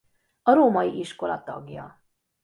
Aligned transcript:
A 0.41 0.53
Római 0.53 0.99
iskola 0.99 1.43
tagja. 1.43 2.01